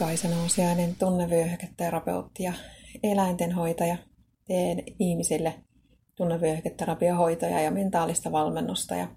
Kaisa 0.00 0.28
Nousiainen, 0.28 0.94
tunnevyöhyketerapeutti 0.98 2.42
ja 2.42 2.52
eläintenhoitaja. 3.02 3.96
Teen 4.46 4.82
ihmisille 4.98 5.54
tunnevyöhyketerapiohoitoja 6.16 7.60
ja 7.60 7.70
mentaalista 7.70 8.32
valmennusta 8.32 8.94
ja 8.94 9.08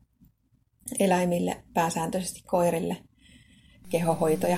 eläimille, 1.00 1.58
pääsääntöisesti 1.74 2.44
koirille, 2.48 2.98
kehohoitoja 3.90 4.58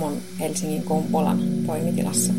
mun 0.00 0.12
Helsingin 0.40 0.82
Kumpulan 0.82 1.38
toimitilassa. 1.66 2.32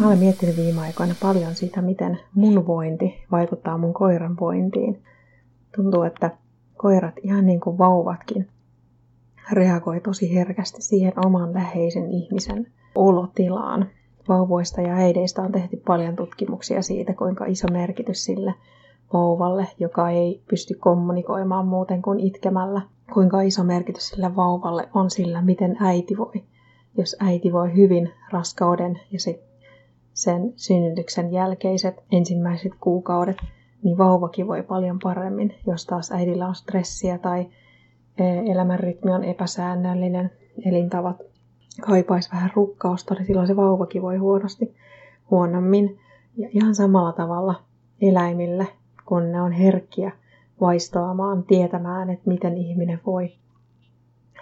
Mä 0.00 0.06
olen 0.06 0.18
miettinyt 0.18 0.56
viime 0.56 0.80
aikoina 0.80 1.14
paljon 1.22 1.54
sitä, 1.54 1.82
miten 1.82 2.20
mun 2.34 2.66
vointi 2.66 3.14
vaikuttaa 3.30 3.78
mun 3.78 3.94
koiran 3.94 4.36
vointiin. 4.40 5.02
Tuntuu, 5.76 6.02
että 6.02 6.30
koirat, 6.76 7.14
ihan 7.22 7.46
niin 7.46 7.60
kuin 7.60 7.78
vauvatkin, 7.78 8.53
reagoi 9.52 10.00
tosi 10.00 10.34
herkästi 10.34 10.82
siihen 10.82 11.26
oman 11.26 11.54
läheisen 11.54 12.10
ihmisen 12.10 12.66
olotilaan. 12.94 13.86
Vauvoista 14.28 14.80
ja 14.80 14.94
äideistä 14.94 15.42
on 15.42 15.52
tehty 15.52 15.76
paljon 15.76 16.16
tutkimuksia 16.16 16.82
siitä, 16.82 17.14
kuinka 17.14 17.44
iso 17.46 17.68
merkitys 17.72 18.24
sille 18.24 18.54
vauvalle, 19.12 19.68
joka 19.78 20.10
ei 20.10 20.42
pysty 20.48 20.74
kommunikoimaan 20.74 21.66
muuten 21.66 22.02
kuin 22.02 22.20
itkemällä. 22.20 22.80
Kuinka 23.14 23.40
iso 23.40 23.64
merkitys 23.64 24.08
sillä 24.08 24.36
vauvalle 24.36 24.88
on 24.94 25.10
sillä, 25.10 25.42
miten 25.42 25.76
äiti 25.80 26.16
voi. 26.16 26.42
Jos 26.96 27.16
äiti 27.20 27.52
voi 27.52 27.74
hyvin 27.74 28.10
raskauden 28.30 29.00
ja 29.10 29.20
sit 29.20 29.40
sen 30.12 30.52
synnytyksen 30.56 31.32
jälkeiset 31.32 32.04
ensimmäiset 32.12 32.72
kuukaudet, 32.80 33.36
niin 33.82 33.98
vauvakin 33.98 34.46
voi 34.46 34.62
paljon 34.62 34.98
paremmin. 35.02 35.54
Jos 35.66 35.86
taas 35.86 36.12
äidillä 36.12 36.48
on 36.48 36.54
stressiä 36.54 37.18
tai 37.18 37.46
elämänrytmi 38.52 39.10
on 39.10 39.24
epäsäännöllinen, 39.24 40.30
elintavat 40.66 41.16
kaipaisi 41.80 42.30
vähän 42.32 42.50
rukkausta, 42.54 43.14
niin 43.14 43.26
silloin 43.26 43.46
se 43.46 43.56
vauvakin 43.56 44.02
voi 44.02 44.16
huonosti, 44.16 44.74
huonommin. 45.30 45.98
Ja 46.36 46.48
ihan 46.52 46.74
samalla 46.74 47.12
tavalla 47.12 47.62
eläimille, 48.00 48.66
kun 49.04 49.32
ne 49.32 49.42
on 49.42 49.52
herkkiä 49.52 50.12
vaistoamaan, 50.60 51.44
tietämään, 51.44 52.10
että 52.10 52.28
miten 52.30 52.56
ihminen 52.56 53.00
voi. 53.06 53.32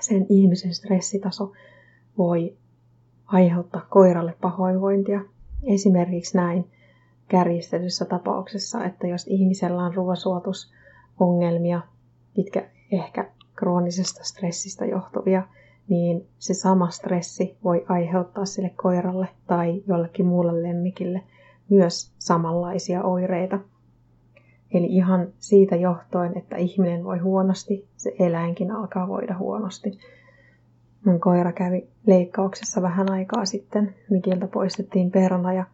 Sen 0.01 0.27
ihmisen 0.29 0.75
stressitaso 0.75 1.53
voi 2.19 2.57
aiheuttaa 3.27 3.87
koiralle 3.91 4.35
pahoinvointia. 4.41 5.21
Esimerkiksi 5.65 6.37
näin 6.37 6.71
kärjistetyssä 7.29 8.05
tapauksessa, 8.05 8.85
että 8.85 9.07
jos 9.07 9.27
ihmisellä 9.27 9.83
on 9.85 9.95
ruoansuotusongelmia, 9.95 11.81
mitkä 12.37 12.71
ehkä 12.93 13.31
kroonisesta 13.63 14.25
stressistä 14.25 14.87
johtuvia, 14.87 15.43
niin 15.89 16.27
se 16.39 16.55
sama 16.55 16.91
stressi 16.91 17.57
voi 17.65 17.85
aiheuttaa 17.89 18.45
sille 18.45 18.71
koiralle 18.77 19.29
tai 19.47 19.83
jollekin 19.87 20.27
muulle 20.27 20.63
lemmikille 20.63 21.23
myös 21.69 22.13
samanlaisia 22.19 23.03
oireita. 23.03 23.59
Eli 24.75 24.87
ihan 24.87 25.29
siitä 25.39 25.77
johtuen, 25.77 26.39
että 26.39 26.57
ihminen 26.57 27.05
voi 27.05 27.19
huonosti, 27.19 27.89
se 27.97 28.15
eläinkin 28.19 28.71
alkaa 28.71 29.09
voida 29.09 29.39
huonosti. 29.39 29.99
Mun 31.05 31.21
koira 31.21 31.53
kävi 31.53 31.89
leikkauksessa 32.07 32.83
vähän 32.83 33.11
aikaa 33.11 33.45
sitten. 33.45 33.95
Mikiltä 34.11 34.47
poistettiin 34.47 35.11
perna 35.11 35.53
ja 35.53 35.65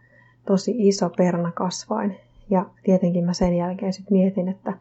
tosi 0.47 0.75
iso 0.89 1.11
perna 1.17 1.53
kasvain. 1.53 2.17
Ja 2.51 2.67
tietenkin 2.83 3.25
mä 3.25 3.33
sen 3.33 3.57
jälkeen 3.57 3.93
sitten 3.93 4.19
mietin, 4.19 4.49
että 4.49 4.73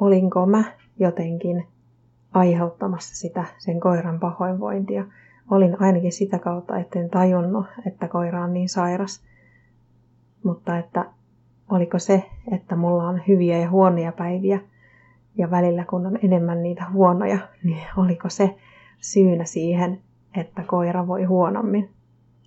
olinko 0.00 0.46
mä 0.46 0.64
jotenkin 0.98 1.66
aiheuttamassa 2.34 3.16
sitä 3.16 3.44
sen 3.58 3.80
koiran 3.80 4.20
pahoinvointia. 4.20 5.04
Olin 5.50 5.76
ainakin 5.80 6.12
sitä 6.12 6.38
kautta, 6.38 6.78
etten 6.78 7.10
tajunnut, 7.10 7.66
että 7.86 8.08
koira 8.08 8.44
on 8.44 8.52
niin 8.52 8.68
sairas. 8.68 9.24
Mutta 10.44 10.78
että 10.78 11.04
oliko 11.70 11.98
se, 11.98 12.24
että 12.52 12.76
mulla 12.76 13.08
on 13.08 13.22
hyviä 13.28 13.58
ja 13.58 13.70
huonoja 13.70 14.12
päiviä 14.12 14.60
ja 15.38 15.50
välillä 15.50 15.84
kun 15.84 16.06
on 16.06 16.18
enemmän 16.22 16.62
niitä 16.62 16.84
huonoja, 16.92 17.38
niin 17.64 17.86
oliko 17.96 18.28
se 18.28 18.56
syynä 19.00 19.44
siihen, 19.44 20.00
että 20.36 20.62
koira 20.66 21.06
voi 21.06 21.24
huonommin. 21.24 21.90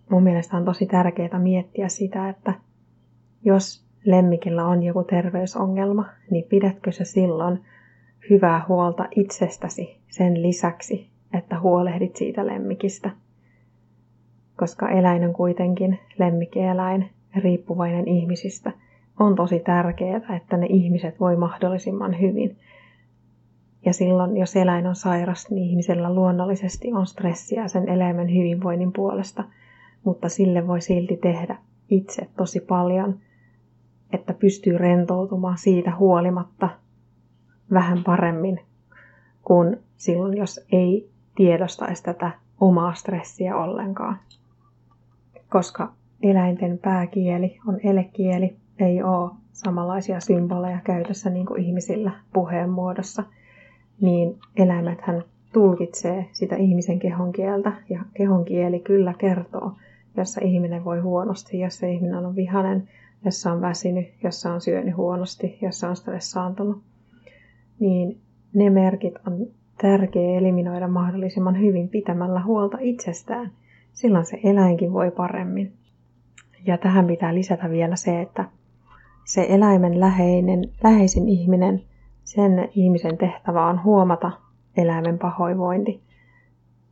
Mun 0.10 0.24
mielestä 0.24 0.58
on 0.58 0.66
tosi 0.66 0.86
tärkeää 0.86 1.40
miettiä 1.40 1.90
sitä, 1.90 2.30
että 2.30 2.54
jos 3.46 3.86
lemmikillä 4.06 4.66
on 4.66 4.84
joku 4.84 5.04
terveysongelma, 5.04 6.06
niin 6.32 6.46
pidätkö 6.50 6.92
se 6.92 7.06
silloin 7.06 7.60
hyvää 8.30 8.66
huolta 8.68 9.08
itsestäsi 9.16 9.98
sen 10.08 10.42
lisäksi, 10.42 11.10
että 11.34 11.60
huolehdit 11.60 12.16
siitä 12.16 12.48
lemmikistä. 12.48 13.10
Koska 14.58 14.90
eläin 14.90 15.28
on 15.28 15.34
kuitenkin 15.34 16.00
lemmikkieläin, 16.20 17.10
riippuvainen 17.36 18.08
ihmisistä, 18.08 18.72
on 19.20 19.36
tosi 19.36 19.60
tärkeää, 19.60 20.36
että 20.36 20.58
ne 20.58 20.66
ihmiset 20.70 21.20
voi 21.20 21.36
mahdollisimman 21.36 22.22
hyvin. 22.22 22.58
Ja 23.86 23.94
silloin, 23.94 24.38
jos 24.38 24.56
eläin 24.56 24.88
on 24.88 24.96
sairas, 24.96 25.50
niin 25.50 25.70
ihmisellä 25.70 26.14
luonnollisesti 26.14 26.94
on 26.94 27.08
stressiä 27.08 27.68
sen 27.68 27.90
eläimen 27.90 28.30
hyvinvoinnin 28.30 28.94
puolesta, 28.94 29.44
mutta 30.04 30.30
sille 30.30 30.68
voi 30.68 30.82
silti 30.82 31.18
tehdä 31.18 31.58
itse 31.90 32.28
tosi 32.38 32.60
paljon, 32.60 33.20
että 34.14 34.34
pystyy 34.34 34.78
rentoutumaan 34.78 35.58
siitä 35.58 35.96
huolimatta, 35.96 36.70
vähän 37.74 38.04
paremmin 38.04 38.60
kuin 39.44 39.78
silloin, 39.98 40.38
jos 40.38 40.66
ei 40.72 41.10
tiedostaisi 41.36 42.04
tätä 42.04 42.32
omaa 42.62 42.94
stressiä 42.94 43.56
ollenkaan. 43.56 44.18
Koska 45.50 45.92
eläinten 46.22 46.78
pääkieli 46.78 47.60
on 47.68 47.80
elekieli, 47.84 48.56
ei 48.80 49.04
ole 49.04 49.32
samanlaisia 49.52 50.20
symboleja 50.20 50.80
käytössä 50.84 51.30
niin 51.30 51.46
kuin 51.46 51.64
ihmisillä 51.64 52.12
puheen 52.34 52.70
muodossa, 52.70 53.24
niin 54.02 54.40
eläimethän 54.56 55.24
tulkitsee 55.54 56.30
sitä 56.32 56.56
ihmisen 56.56 57.00
kehon 57.00 57.32
kieltä, 57.32 57.72
ja 57.90 58.04
kehon 58.14 58.46
kieli 58.46 58.80
kyllä 58.80 59.14
kertoo, 59.18 59.72
jossa 60.18 60.42
ihminen 60.44 60.86
voi 60.86 61.00
huonosti, 61.00 61.60
jossa 61.60 61.88
ihminen 61.88 62.26
on 62.26 62.36
vihanen, 62.36 62.90
jossa 63.26 63.52
on 63.52 63.62
väsynyt, 63.62 64.08
jossa 64.24 64.54
on 64.54 64.62
syönyt 64.62 64.98
huonosti, 64.98 65.58
jossa 65.62 65.90
on 65.90 65.96
stressaantunut 65.96 66.82
niin 67.80 68.22
ne 68.54 68.70
merkit 68.70 69.14
on 69.28 69.48
tärkeä 69.82 70.38
eliminoida 70.38 70.88
mahdollisimman 70.88 71.60
hyvin 71.60 71.90
pitämällä 71.90 72.44
huolta 72.44 72.78
itsestään. 72.82 73.52
Silloin 73.94 74.26
se 74.26 74.40
eläinkin 74.44 74.94
voi 74.94 75.12
paremmin. 75.12 75.74
Ja 76.66 76.78
tähän 76.78 77.08
pitää 77.08 77.34
lisätä 77.34 77.70
vielä 77.70 77.96
se, 77.96 78.22
että 78.22 78.46
se 79.26 79.46
eläimen 79.50 80.00
läheinen, 80.00 80.64
läheisin 80.84 81.30
ihminen, 81.30 81.82
sen 82.24 82.70
ihmisen 82.76 83.18
tehtävä 83.18 83.68
on 83.68 83.84
huomata 83.84 84.32
eläimen 84.78 85.20
pahoinvointi 85.20 86.02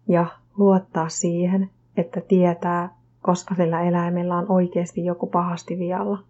ja 0.08 0.26
luottaa 0.58 1.10
siihen, 1.10 1.70
että 1.98 2.22
tietää, 2.22 2.96
koska 3.22 3.56
sillä 3.56 3.82
eläimellä 3.82 4.38
on 4.38 4.52
oikeasti 4.52 5.06
joku 5.06 5.28
pahasti 5.28 5.80
vialla. 5.80 6.24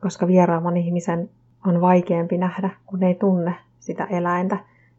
Koska 0.00 0.26
vieraavan 0.26 0.76
ihmisen 0.76 1.30
on 1.66 1.80
vaikeampi 1.80 2.38
nähdä, 2.38 2.70
kun 2.86 3.02
ei 3.02 3.14
tunne 3.14 3.54
sitä 3.80 4.04
eläintä, 4.04 4.58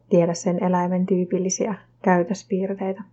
tiedä 0.09 0.33
sen 0.33 0.63
eläimen 0.63 1.05
tyypillisiä 1.05 1.75
käytöspiirteitä. 2.01 3.03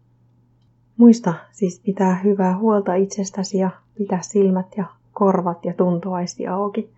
Muista 0.96 1.34
siis 1.52 1.80
pitää 1.80 2.14
hyvää 2.14 2.58
huolta 2.58 2.94
itsestäsi 2.94 3.58
ja 3.58 3.70
pitää 3.98 4.22
silmät 4.22 4.66
ja 4.76 4.84
korvat 5.12 5.64
ja 5.64 5.74
tuntoaisti 5.74 6.46
auki 6.46 6.90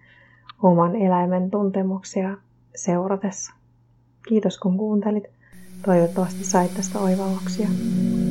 oman 0.62 0.96
eläimen 0.96 1.50
tuntemuksia 1.50 2.36
seuratessa. 2.76 3.52
Kiitos 4.28 4.58
kun 4.58 4.76
kuuntelit. 4.76 5.24
Toivottavasti 5.84 6.44
sait 6.44 6.74
tästä 6.74 6.98
oivalluksia. 6.98 7.68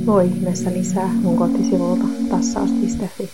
Voi 0.05 0.25
ihmeessä 0.25 0.73
lisää 0.73 1.09
mun 1.23 1.37
kotisivulta 1.37 2.03
tassaus.fi. 2.29 3.29